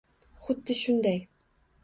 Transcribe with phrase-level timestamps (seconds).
[0.45, 1.15] —Xuddi shunday.